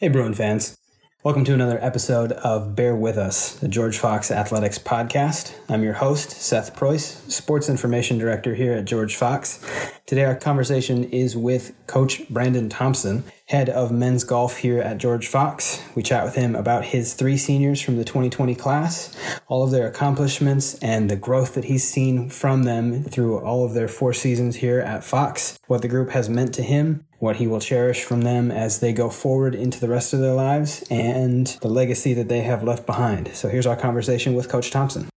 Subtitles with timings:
[0.00, 0.78] Hey, Bruin fans.
[1.24, 5.52] Welcome to another episode of Bear With Us, the George Fox Athletics podcast.
[5.68, 9.58] I'm your host, Seth Preuss, Sports Information Director here at George Fox.
[10.06, 15.26] Today, our conversation is with Coach Branden Thompson, head of men's golf here at George
[15.26, 15.82] Fox.
[15.96, 19.16] We chat with him about his three seniors from the 2020 class,
[19.48, 23.74] all of their accomplishments, and the growth that he's seen from them through all of
[23.74, 27.46] their four seasons here at Fox, what the group has meant to him, what he
[27.46, 31.46] will cherish from them as they go forward into the rest of their lives, and
[31.60, 33.34] the legacy that they have left behind.
[33.34, 35.08] So here's our conversation with Coach Thompson.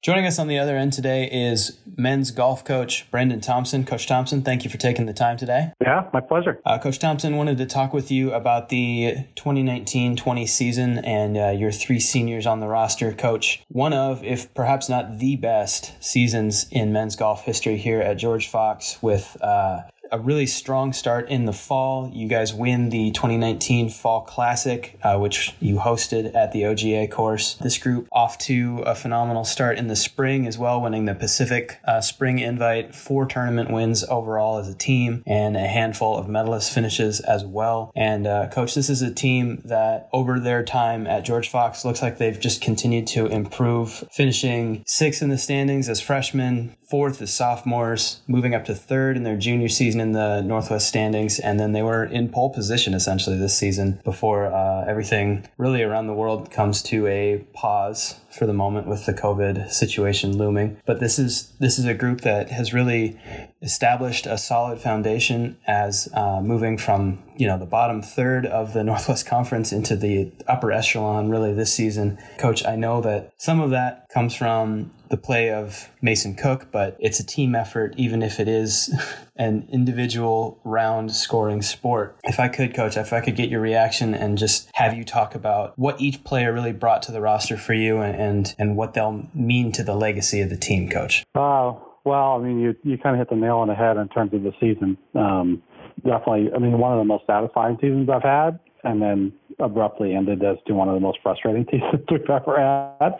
[0.00, 3.84] Joining us on the other end today is men's golf coach Branden Thompson.
[3.84, 5.72] Coach Thompson, thank you for taking the time today.
[5.80, 6.60] Yeah, my pleasure.
[6.64, 11.48] Uh, coach Thompson wanted to talk with you about the 2019 20 season and uh,
[11.48, 13.12] your three seniors on the roster.
[13.12, 18.18] Coach, one of, if perhaps not the best seasons in men's golf history here at
[18.18, 19.80] George Fox with uh,
[20.10, 22.10] a really strong start in the fall.
[22.12, 27.54] You guys win the 2019 Fall Classic, uh, which you hosted at the OGA course.
[27.54, 31.78] This group off to a phenomenal start in the spring as well, winning the Pacific
[31.84, 36.72] uh, Spring Invite, four tournament wins overall as a team, and a handful of medalist
[36.72, 37.92] finishes as well.
[37.94, 42.02] And uh, coach, this is a team that over their time at George Fox looks
[42.02, 47.32] like they've just continued to improve, finishing sixth in the standings as freshmen, fourth as
[47.32, 51.72] sophomores, moving up to third in their junior season in the Northwest standings, and then
[51.72, 56.50] they were in pole position essentially this season before uh, everything really around the world
[56.50, 60.80] comes to a pause for the moment with the COVID situation looming.
[60.86, 63.18] But this is this is a group that has really
[63.60, 68.84] established a solid foundation as uh, moving from you know the bottom third of the
[68.90, 72.18] Northwest Conference into the upper echelon really this season.
[72.38, 76.96] Coach, I know that some of that comes from the play of Mason Cook, but
[77.00, 78.94] it's a team effort, even if it is
[79.38, 82.18] an individual round scoring sport.
[82.24, 85.34] If I could, coach, if I could get your reaction and just have you talk
[85.34, 88.94] about what each player really brought to the roster for you and and, and what
[88.94, 91.24] they'll mean to the legacy of the team, coach.
[91.34, 91.72] Uh,
[92.04, 94.32] well, I mean, you you kind of hit the nail on the head in terms
[94.34, 94.98] of the season.
[95.14, 95.62] Um,
[96.04, 100.42] definitely, I mean, one of the most satisfying seasons I've had, and then abruptly ended
[100.44, 102.58] as to one of the most frustrating seasons we've ever
[103.00, 103.12] had.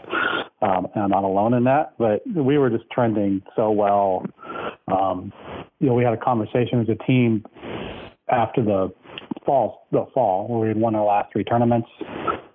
[0.60, 4.24] Um, and I'm not alone in that, but we were just trending so well.
[4.88, 5.32] Um,
[5.80, 7.44] you know, we had a conversation as a team
[8.28, 8.92] after the
[9.46, 11.88] fall, the fall, where we had won our last three tournaments,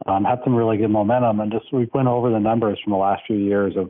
[0.06, 2.98] um, had some really good momentum, and just we went over the numbers from the
[2.98, 3.90] last few years of,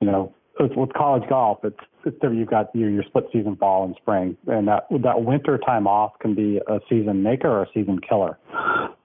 [0.00, 3.94] you know, with college golf, it's, it's you've got your, your split season fall and
[4.00, 7.98] spring, and that that winter time off can be a season maker or a season
[8.08, 8.38] killer,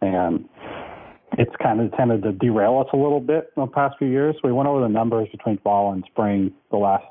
[0.01, 0.47] and
[1.37, 4.35] it's kind of tended to derail us a little bit in the past few years.
[4.43, 7.05] We went over the numbers between fall and spring the last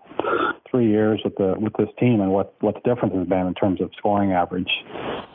[0.70, 3.54] three years with the with this team and what what the difference has been in
[3.54, 4.70] terms of scoring average.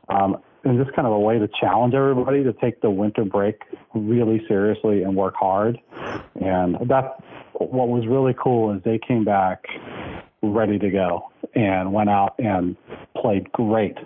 [0.09, 3.61] Um, and just kind of a way to challenge everybody to take the winter break
[3.93, 5.77] really seriously and work hard.
[6.35, 7.17] And that
[7.53, 9.65] what was really cool is they came back
[10.41, 12.77] ready to go and went out and
[13.17, 13.97] played great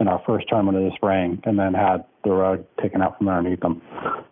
[0.00, 3.28] in our first tournament of the spring and then had the rug taken out from
[3.28, 3.82] underneath them.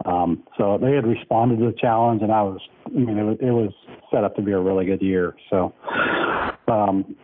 [0.05, 3.37] Um, so they had responded to the challenge and I was, I mean, it was,
[3.41, 3.73] it was
[4.13, 5.35] set up to be a really good year.
[5.51, 5.73] So,
[6.69, 7.17] um,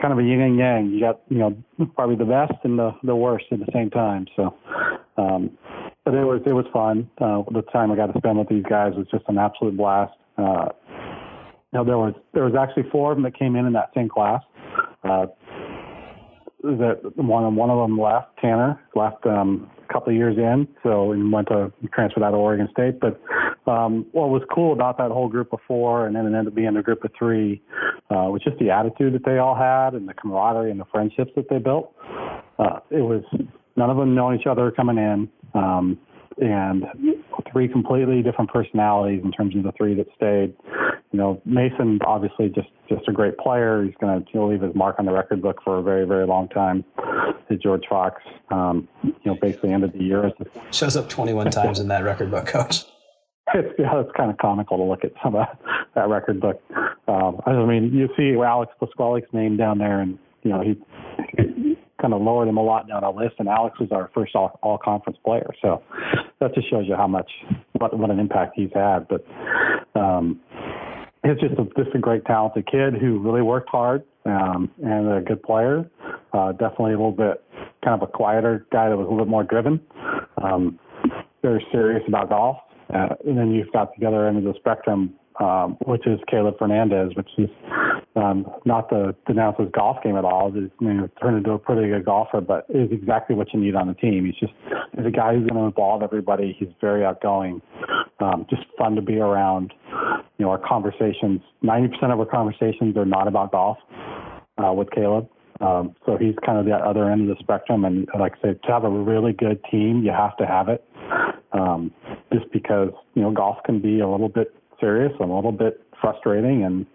[0.00, 0.90] kind of a yin and yang.
[0.90, 1.56] You got, you know,
[1.94, 4.26] probably the best and the, the worst at the same time.
[4.36, 4.54] So,
[5.16, 5.50] um,
[6.04, 7.10] but it was, it was fun.
[7.18, 10.12] Uh, the time I got to spend with these guys was just an absolute blast.
[10.36, 10.68] Uh,
[11.72, 14.08] know, there was there was actually four of them that came in in that same
[14.08, 14.42] class.
[15.04, 15.26] Uh,
[16.62, 18.36] that one one of them left.
[18.40, 22.68] Tanner left um, couple of years in, so and went to transfer out of Oregon
[22.72, 23.00] State.
[23.00, 23.20] But
[23.70, 26.54] um, what was cool about that whole group of four, and then it ended up
[26.54, 27.62] being a group of three,
[28.10, 31.32] uh, was just the attitude that they all had, and the camaraderie and the friendships
[31.36, 31.94] that they built.
[32.58, 33.22] Uh, it was
[33.76, 35.28] none of them knowing each other coming in.
[35.54, 35.98] Um,
[36.40, 36.84] and
[37.50, 40.54] three completely different personalities in terms of the three that stayed.
[41.18, 43.82] You know, Mason obviously just just a great player.
[43.82, 46.48] He's going to leave his mark on the record book for a very very long
[46.48, 46.84] time.
[47.60, 48.22] George Fox,
[48.52, 50.30] um, you know, basically ended the year
[50.70, 52.84] shows up 21 times in that record book, coach.
[53.54, 55.58] It's, yeah, it's kind of comical to look at some of that,
[55.94, 56.60] that record book.
[57.08, 60.76] Um, I mean, you see Alex Pasquale's name down there, and you know he
[61.98, 63.36] kind of lowered him a lot down our list.
[63.38, 65.82] And Alex was our first all, all conference player, so
[66.40, 67.30] that just shows you how much
[67.72, 69.08] what what an impact he's had.
[69.08, 69.26] But
[69.94, 70.40] um,
[71.28, 75.20] he's just a, just a great talented kid who really worked hard um, and a
[75.20, 75.88] good player.
[76.32, 77.42] Uh, definitely a little bit
[77.84, 79.80] kind of a quieter guy that was a little bit more driven.
[80.42, 80.78] Um,
[81.42, 82.58] very serious about golf.
[82.92, 86.58] Uh, and then you've got the other end of the spectrum um, which is Caleb
[86.58, 87.48] Fernandez, which is
[88.16, 90.50] um, not to denounce his golf game at all.
[90.50, 93.74] He's you know, turned into a pretty good golfer, but is exactly what you need
[93.74, 94.24] on the team.
[94.24, 94.52] He's just
[94.96, 96.56] he's a guy who's going to involve everybody.
[96.58, 97.62] He's very outgoing,
[98.20, 99.72] um, just fun to be around.
[100.38, 103.78] You know, our conversations, 90% of our conversations are not about golf
[104.56, 105.28] uh, with Caleb.
[105.60, 107.84] Um, so he's kind of the other end of the spectrum.
[107.84, 110.84] And like I said, to have a really good team, you have to have it.
[111.52, 111.92] Um,
[112.32, 115.82] just because, you know, golf can be a little bit serious and a little bit
[116.00, 116.86] frustrating and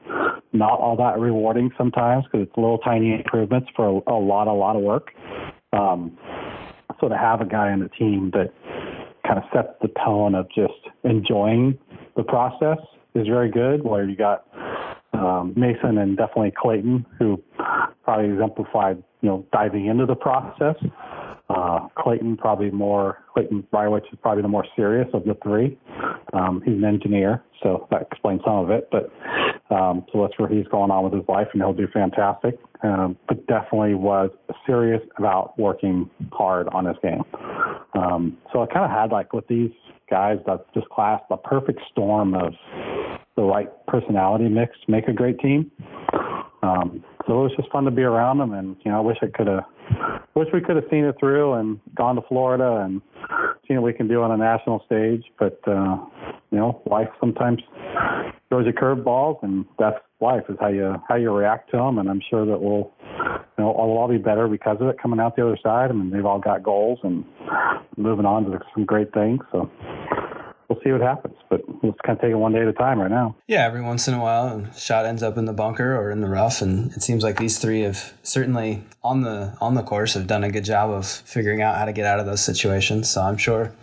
[0.53, 4.53] not all that rewarding sometimes because it's little tiny improvements for a, a lot, a
[4.53, 5.11] lot of work.
[5.73, 6.17] Um,
[7.01, 8.53] so to have a guy on the team that
[9.25, 10.73] kind of sets the tone of just
[11.03, 11.77] enjoying
[12.15, 12.77] the process
[13.15, 13.83] is very good.
[13.83, 14.45] Where you got
[15.13, 17.41] um, Mason and definitely Clayton, who
[18.03, 20.75] probably exemplified, you know, diving into the process.
[21.49, 25.77] Uh, Clayton probably more, Clayton Brywich is probably the more serious of the three.
[26.31, 28.89] Um, he's an engineer, so that explains some of it.
[28.91, 29.11] But
[29.73, 32.57] um, so that's where he's going on with his life, and he'll do fantastic.
[32.81, 34.29] Um, but definitely was
[34.65, 37.23] serious about working hard on his game.
[37.93, 39.71] Um, so I kind of had like with these
[40.09, 42.53] guys, that this class, the perfect storm of
[43.35, 45.71] the right personality mix make a great team.
[46.61, 49.17] Um, so it was just fun to be around them, and you know, I wish
[49.21, 49.63] I could have,
[50.35, 53.01] wish we could have seen it through and gone to Florida and
[53.67, 55.23] seen what we can do on a national stage.
[55.39, 55.97] But uh,
[56.51, 57.61] you know, life sometimes
[58.49, 61.97] throws you curveballs, and that's life is how you how you react to them.
[61.97, 62.91] And I'm sure that we'll,
[63.57, 65.89] you know, we'll all be better because of it coming out the other side.
[65.89, 67.25] I mean, they've all got goals and
[67.97, 69.41] moving on to some great things.
[69.51, 69.69] So
[70.73, 71.35] we'll see what happens.
[71.49, 73.35] But let's kind of take it one day at a time right now.
[73.47, 76.21] Yeah, every once in a while, a shot ends up in the bunker or in
[76.21, 80.13] the rough, and it seems like these three have certainly on the on the course
[80.13, 83.09] have done a good job of figuring out how to get out of those situations.
[83.09, 83.73] So I'm sure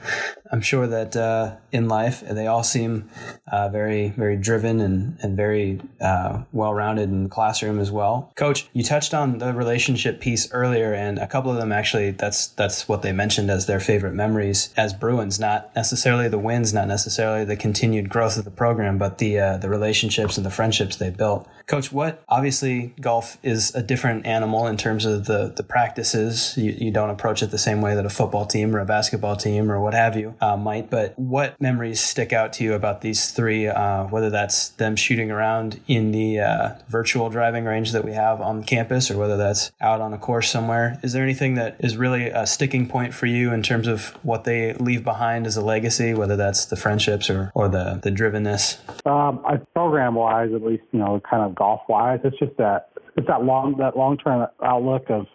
[0.53, 3.09] I'm sure that uh, in life they all seem
[3.51, 8.33] uh, very, very driven and and very uh, well rounded in the classroom as well.
[8.35, 12.49] Coach, you touched on the relationship piece earlier, and a couple of them actually that's
[12.49, 15.39] that's what they mentioned as their favorite memories as Bruins.
[15.39, 19.57] Not necessarily the wins, not necessarily the continued growth of the program, but the uh,
[19.59, 21.49] the relationships and the friendships they built.
[21.67, 26.57] Coach, what obviously golf is a different animal in terms of the the practices.
[26.57, 29.37] You, you don't approach it the same way that a football team or a basketball
[29.37, 30.91] team or what have you uh, might.
[30.91, 33.67] But what memories stick out to you about these three?
[33.67, 38.41] Uh, whether that's them shooting around in the uh, virtual driving range that we have
[38.41, 40.99] on campus, or whether that's out on a course somewhere.
[41.03, 44.45] Is there anything that is really a sticking point for you in terms of what
[44.45, 46.15] they leave behind as a legacy?
[46.15, 48.79] Whether that's the friendships or or the the drivenness.
[49.07, 49.45] Um,
[49.75, 53.45] program wise, at least you know, kind of golf wise, it's just that it's that
[53.45, 55.27] long that long term outlook of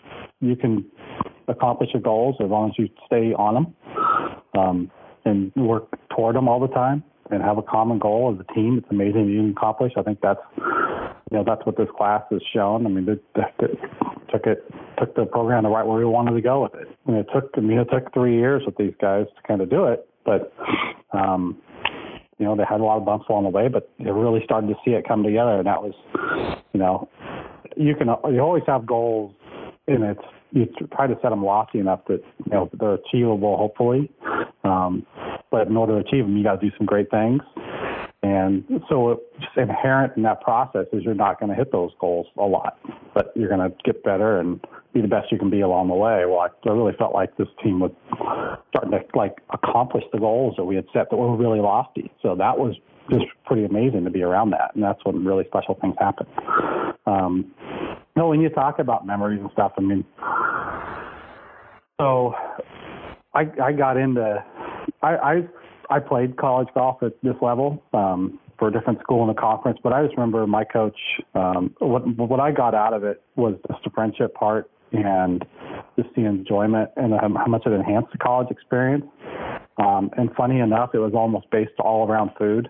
[0.41, 0.85] you can
[1.47, 3.75] accomplish your goals as long as you stay on them
[4.57, 4.91] um,
[5.25, 8.77] and work toward them all the time and have a common goal as a team.
[8.77, 9.93] It's amazing you can accomplish.
[9.97, 12.85] I think that's you know that's what this class has shown.
[12.85, 14.63] I mean, it took it
[14.99, 16.87] took the program the right where we wanted to go with it.
[17.07, 19.69] And it took I mean it took three years with these guys to kind of
[19.69, 20.53] do it, but
[21.13, 21.61] um,
[22.37, 24.67] you know, they had a lot of bumps along the way, but they really started
[24.67, 25.57] to see it come together.
[25.57, 25.93] And that was,
[26.73, 27.07] you know,
[27.77, 29.33] you can, you always have goals
[29.87, 30.21] and it's,
[30.55, 34.09] you try to set them lofty enough that, you know, they're achievable, hopefully.
[34.63, 35.05] Um,
[35.51, 37.41] but in order to achieve them, you got to do some great things.
[38.23, 42.25] And so just inherent in that process is you're not going to hit those goals
[42.37, 42.79] a lot,
[43.13, 44.59] but you're going to get better and
[44.93, 46.25] be the best you can be along the way.
[46.25, 47.91] Well, I, I really felt like this team was
[48.69, 52.11] starting to like accomplish the goals that we had set that were really lofty.
[52.23, 52.75] So that was
[53.11, 56.25] just pretty amazing to be around that, and that's when really special things happen.
[57.05, 57.53] Um,
[58.15, 60.05] know, when you talk about memories and stuff, I mean,
[61.99, 62.33] so
[63.33, 64.43] I I got into
[65.01, 65.41] I I
[65.89, 67.83] I played college golf at this level.
[67.93, 70.97] Um, for a different school in the conference, but I just remember my coach.
[71.33, 75.43] Um, what what I got out of it was just the friendship part and
[75.97, 79.05] just the enjoyment and how much it enhanced the college experience.
[79.77, 82.69] Um, and funny enough, it was almost based all around food.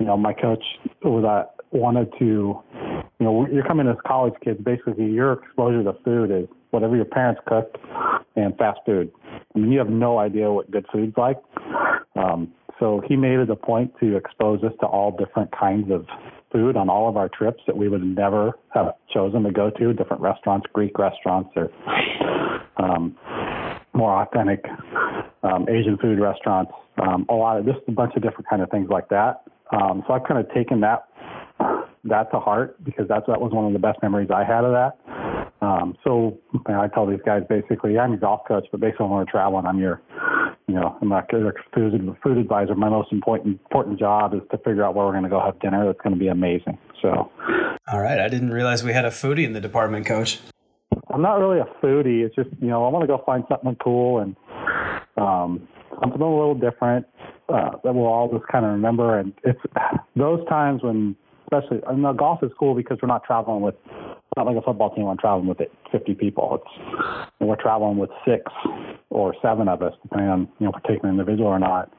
[0.00, 0.64] You know, my coach
[1.02, 2.60] was uh, wanted to,
[3.18, 4.60] you know, you're coming as college kids.
[4.62, 7.76] Basically, your exposure to food is whatever your parents cooked
[8.36, 9.10] and fast food.
[9.54, 11.38] I mean, you have no idea what good food's like.
[12.14, 16.06] Um, so he made it a point to expose us to all different kinds of
[16.52, 19.92] food on all of our trips that we would never have chosen to go to,
[19.92, 21.70] different restaurants, Greek restaurants, or
[22.76, 23.16] um,
[23.94, 24.64] more authentic
[25.42, 26.72] um, Asian food restaurants.
[27.02, 29.42] Um, a lot of just a bunch of different kind of things like that.
[29.72, 31.08] Um, so I've kind of taken that
[32.04, 34.72] that to heart because that's that was one of the best memories I had of
[34.72, 34.98] that.
[35.60, 39.06] Um, so you know, I tell these guys basically, I'm your golf coach, but basically
[39.06, 40.00] when we're traveling, I'm your
[40.68, 42.74] you know, I'm not a food food advisor.
[42.74, 45.58] My most important important job is to figure out where we're going to go have
[45.60, 45.86] dinner.
[45.86, 46.78] That's going to be amazing.
[47.00, 47.30] So,
[47.90, 50.40] all right, I didn't realize we had a foodie in the department, Coach.
[51.10, 52.24] I'm not really a foodie.
[52.24, 54.36] It's just you know I want to go find something cool and
[55.16, 55.66] um,
[56.00, 57.06] something a little different
[57.48, 59.18] uh, that we'll all just kind of remember.
[59.18, 59.60] And it's
[60.16, 61.16] those times when,
[61.50, 63.74] especially, I know golf is cool because we're not traveling with
[64.36, 65.06] not like a football team.
[65.06, 66.60] I'm traveling with it 50 people.
[66.62, 68.42] It's we're traveling with six
[69.10, 71.92] or seven of us, depending on you know an individual or not.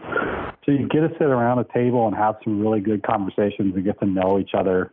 [0.66, 3.84] So you get to sit around a table and have some really good conversations and
[3.84, 4.92] get to know each other.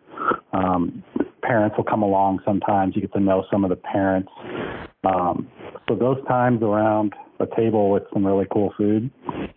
[0.53, 1.05] Um,
[1.43, 2.97] parents will come along sometimes.
[2.97, 4.31] You get to know some of the parents.
[5.05, 5.49] Um,
[5.89, 9.11] so those times around a table with some really cool food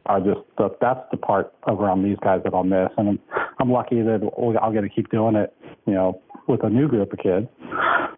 [0.10, 2.90] I just that's the part around these guys that I'll miss.
[2.98, 3.20] And I'm,
[3.60, 4.28] I'm lucky that
[4.60, 5.56] I'll get to keep doing it,
[5.86, 7.48] you know, with a new group of kids.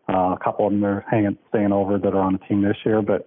[0.08, 2.78] Uh, a couple of them are hanging, staying over that are on the team this
[2.86, 3.26] year, but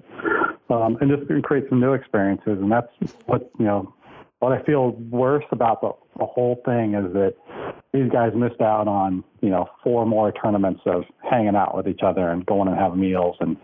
[0.74, 2.58] um, and just create some new experiences.
[2.58, 2.88] And that's
[3.26, 3.94] what you know.
[4.40, 7.34] What I feel worse about the, the whole thing is that
[7.94, 12.00] these guys missed out on you know four more tournaments of hanging out with each
[12.04, 13.56] other and going and having meals and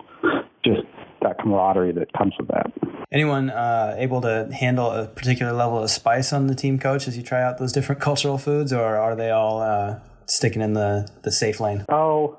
[0.64, 0.80] just
[1.22, 2.72] that camaraderie that comes with that.
[3.12, 7.16] Anyone uh, able to handle a particular level of spice on the team, coach, as
[7.16, 11.10] you try out those different cultural foods, or are they all uh, sticking in the,
[11.22, 11.84] the safe lane?
[11.88, 12.38] Oh,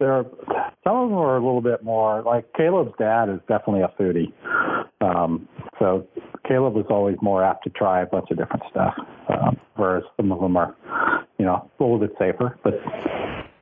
[0.00, 0.24] there.
[0.82, 4.32] Some of them are a little bit more like Caleb's dad is definitely a foodie.
[5.00, 6.06] Um, so
[6.46, 8.94] Caleb was always more apt to try a bunch of different stuff,
[9.28, 10.74] um, whereas some of them are,
[11.38, 12.58] you know, a little bit safer.
[12.62, 12.74] But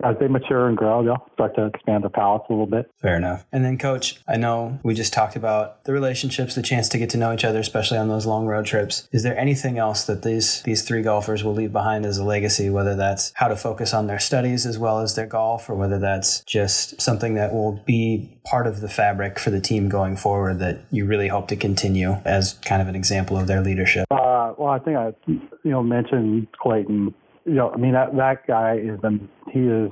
[0.02, 2.90] as they mature and grow, they'll start to expand their palates a little bit.
[3.00, 3.44] Fair enough.
[3.52, 7.10] And then, coach, I know we just talked about the relationships, the chance to get
[7.10, 9.08] to know each other, especially on those long road trips.
[9.12, 12.70] Is there anything else that these these three golfers will leave behind as a legacy,
[12.70, 15.98] whether that's how to focus on their studies as well as their golf, or whether
[15.98, 20.58] that's just something that will be part of the fabric for the team going forward
[20.58, 24.06] that you really hope to continue as kind of an example of their leadership?
[24.10, 28.46] Uh, well, I think I, you know, mentioned Clayton you know, I mean that that
[28.46, 29.90] guy is an he is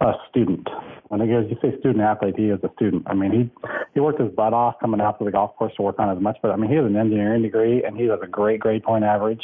[0.00, 0.68] a student.
[1.08, 3.04] When I guess you say student athlete, he is a student.
[3.06, 5.82] I mean, he he worked his butt off coming out to the golf course to
[5.82, 8.18] work on as much, but I mean, he has an engineering degree and he has
[8.22, 9.42] a great grade point average,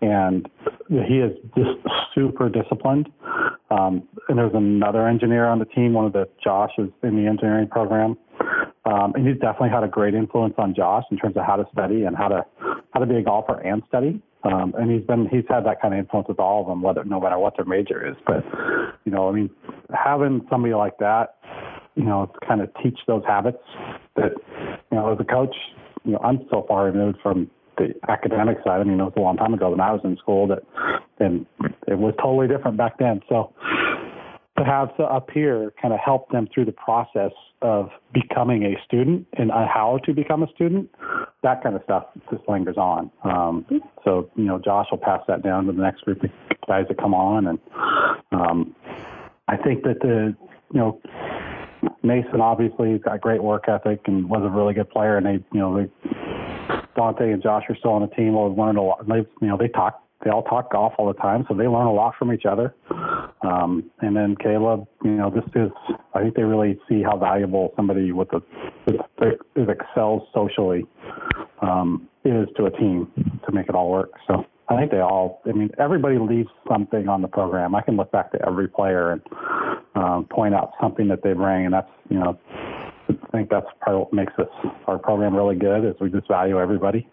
[0.00, 0.48] and
[0.88, 1.78] he is just
[2.14, 3.08] super disciplined.
[3.70, 5.92] Um, and there's another engineer on the team.
[5.92, 8.18] One of the Josh is in the engineering program,
[8.84, 11.66] um, and he's definitely had a great influence on Josh in terms of how to
[11.72, 12.44] study and how to
[12.92, 14.20] how to be a golfer and study.
[14.42, 17.04] Um, and he's been he's had that kind of influence with all of them, whether
[17.04, 18.16] no matter what their major is.
[18.26, 18.44] But
[19.04, 19.50] you know, I mean,
[19.92, 21.36] having somebody like that,
[21.94, 23.62] you know, kind of teach those habits
[24.16, 24.32] that
[24.90, 25.54] you know, as a coach,
[26.04, 28.80] you know, I'm so far removed from the academic side.
[28.80, 30.62] I mean, it was a long time ago when I was in school that,
[31.18, 31.46] and
[31.86, 33.20] it was totally different back then.
[33.28, 33.52] So
[34.58, 37.32] to have up here kind of help them through the process
[37.62, 40.90] of becoming a student and how to become a student,
[41.42, 43.10] that kind of stuff just lingers on.
[43.24, 43.64] Um,
[44.04, 46.30] so, you know, Josh will pass that down to the next group of
[46.68, 47.46] guys that come on.
[47.46, 47.58] And
[48.32, 48.76] um,
[49.48, 50.36] I think that the,
[50.72, 51.00] you know,
[52.02, 55.16] Mason obviously has got great work ethic and was a really good player.
[55.16, 55.90] And they, you know, they,
[56.94, 58.34] Dante and Josh are still on the team.
[58.34, 59.08] Will learned a lot.
[59.08, 61.86] They, you know, they talk they all talk golf all the time, so they learn
[61.86, 62.74] a lot from each other.
[63.40, 65.70] Um, and then Caleb, you know, this is
[66.12, 68.42] I think they really see how valuable somebody with a
[68.86, 70.86] that excels socially
[71.62, 73.10] um, is to a team
[73.46, 74.10] to make it all work.
[74.26, 75.40] So I think they all.
[75.46, 77.74] I mean, everybody leaves something on the program.
[77.74, 79.22] I can look back to every player and
[79.94, 82.38] um, point out something that they bring, and that's you know
[83.10, 84.48] I think that's of what makes this
[84.86, 87.08] our program really good is we just value everybody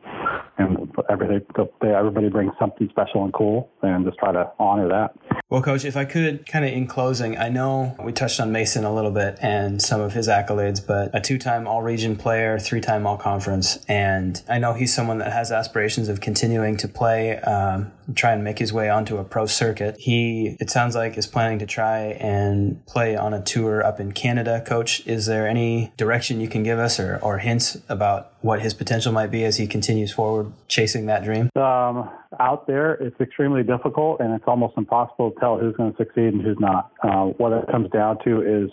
[0.57, 1.45] and everybody
[1.83, 5.15] everybody brings something special and cool and just try to honor that.
[5.49, 8.83] Well, coach, if I could kind of in closing, I know we touched on Mason
[8.83, 13.85] a little bit and some of his accolades, but a two-time all-region player, three-time all-conference,
[13.87, 18.43] and I know he's someone that has aspirations of continuing to play um, try and
[18.43, 19.97] make his way onto a pro circuit.
[19.99, 24.11] He, it sounds like, is planning to try and play on a tour up in
[24.11, 24.63] Canada.
[24.65, 28.73] Coach, is there any direction you can give us or, or hints about what his
[28.73, 31.49] potential might be as he continues forward chasing that dream?
[31.55, 35.97] Um, out there, it's extremely difficult and it's almost impossible to tell who's going to
[35.97, 36.91] succeed and who's not.
[37.03, 38.69] Uh, what it comes down to is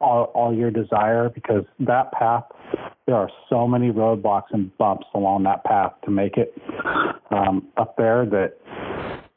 [0.00, 2.44] all, all your desire because that path
[3.06, 6.54] there are so many roadblocks and bumps along that path to make it
[7.30, 8.58] um, up there that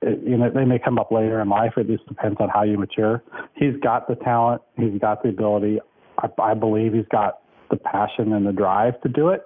[0.01, 1.71] it, you know they may come up later in life.
[1.77, 3.23] It just depends on how you mature.
[3.55, 4.61] He's got the talent.
[4.77, 5.79] He's got the ability.
[6.17, 9.43] I, I believe he's got the passion and the drive to do it.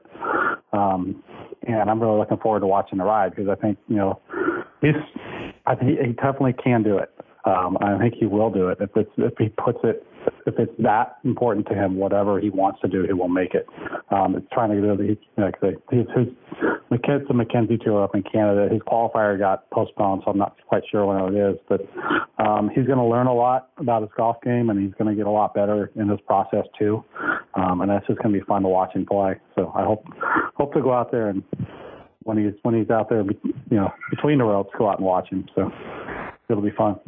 [0.74, 1.24] Um,
[1.68, 4.20] and I'm really looking forward to watching the ride because I think you know
[4.82, 4.96] he's
[5.66, 7.12] I think he definitely can do it.
[7.46, 10.06] Um, I think he will do it if it's if he puts it
[10.46, 13.68] if it's that important to him, whatever he wants to do, he will make it.
[14.10, 16.28] Um, it's trying to the like the his, his
[16.92, 18.72] McKenzie Mackenzie tour up in Canada.
[18.72, 21.58] His qualifier got postponed, so I'm not quite sure when it is.
[21.68, 21.82] But
[22.38, 25.16] um, he's going to learn a lot about his golf game, and he's going to
[25.16, 27.04] get a lot better in this process too.
[27.56, 29.36] Um, and that's just going to be fun to watch him play.
[29.56, 30.06] So I hope
[30.56, 31.44] hope to go out there and
[32.26, 35.30] when he's when he's out there, you know, between the ropes, go out and watch
[35.30, 35.46] him.
[35.56, 35.72] So
[36.50, 37.00] it'll be fun.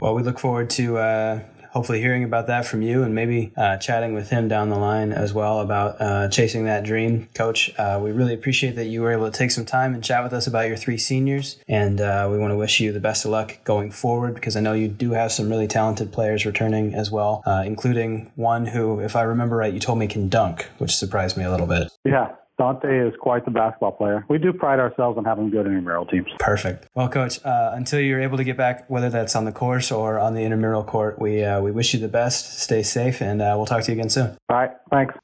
[0.00, 1.40] Well, we look forward to uh,
[1.76, 5.12] hopefully hearing about that from you and maybe uh, chatting with him down the line
[5.12, 7.28] as well about uh, chasing that dream.
[7.34, 10.24] Coach, uh, we really appreciate that you were able to take some time and chat
[10.24, 11.58] with us about your three seniors.
[11.68, 14.60] And uh, we want to wish you the best of luck going forward because I
[14.60, 18.98] know you do have some really talented players returning as well, uh, including one who,
[19.00, 21.92] if I remember right, you told me can dunk, which surprised me a little bit.
[22.06, 24.24] Yeah, Dante is quite the basketball player.
[24.28, 26.28] We do pride ourselves on having good intramural teams.
[26.38, 26.86] Perfect.
[26.94, 30.18] Well, coach, uh, until you're able to get back, whether that's on the course or
[30.18, 32.58] on the intramural court, we uh, we wish you the best.
[32.58, 34.36] Stay safe, and uh, we'll talk to you again soon.
[34.48, 34.70] All right.
[34.90, 35.14] Thanks.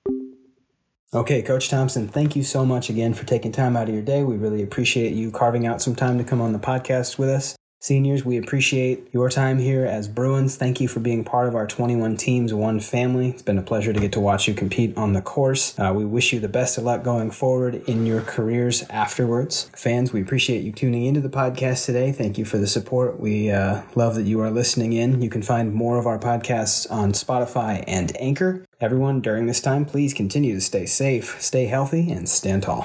[1.14, 4.22] Okay, Coach Thompson, thank you so much again for taking time out of your day.
[4.22, 7.54] We really appreciate you carving out some time to come on the podcast with us.
[7.82, 10.54] Seniors, we appreciate your time here as Bruins.
[10.54, 13.30] Thank you for being part of our 21 teams, one family.
[13.30, 15.76] It's been a pleasure to get to watch you compete on the course.
[15.76, 19.68] Uh, we wish you the best of luck going forward in your careers afterwards.
[19.74, 22.12] Fans, we appreciate you tuning into the podcast today.
[22.12, 23.18] Thank you for the support.
[23.18, 25.20] We uh, love that you are listening in.
[25.20, 28.64] You can find more of our podcasts on Spotify and Anchor.
[28.80, 32.84] Everyone, during this time, please continue to stay safe, stay healthy, and stand tall.